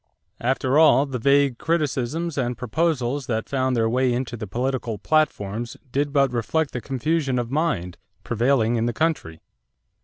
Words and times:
After 0.39 0.79
all, 0.79 1.05
the 1.05 1.19
vague 1.19 1.59
criticisms 1.59 2.35
and 2.35 2.57
proposals 2.57 3.27
that 3.27 3.47
found 3.47 3.75
their 3.75 3.87
way 3.87 4.11
into 4.11 4.35
the 4.35 4.47
political 4.47 4.97
platforms 4.97 5.77
did 5.91 6.11
but 6.11 6.33
reflect 6.33 6.71
the 6.71 6.81
confusion 6.81 7.37
of 7.37 7.51
mind 7.51 7.99
prevailing 8.23 8.77
in 8.77 8.87
the 8.87 8.93
country. 8.93 9.41